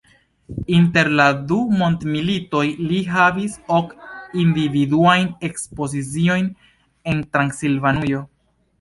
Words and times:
Inter 0.77 1.09
la 1.19 1.27
du 1.51 1.57
mondmilitoj 1.81 2.63
li 2.93 3.03
havis 3.17 3.59
ok 3.77 3.93
individuajn 4.47 5.31
ekspoziciojn 5.53 6.53
en 7.15 7.27
Transilvanujo. 7.35 8.29